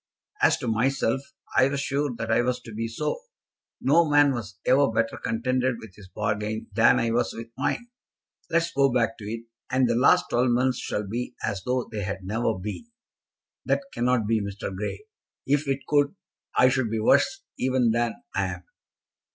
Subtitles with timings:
[0.41, 1.21] As to myself,
[1.55, 3.21] I was sure that I was to be so.
[3.79, 7.87] No man was ever better contented with his bargain than I was with mine.
[8.49, 11.83] Let us go back to it, and the last twelve months shall be as though
[11.91, 12.87] they had never been."
[13.63, 14.75] "That cannot be, Mr.
[14.75, 15.05] Grey.
[15.45, 16.15] If it could,
[16.57, 18.63] I should be worse even than I am."